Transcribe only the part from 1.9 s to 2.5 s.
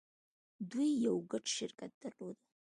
درلود.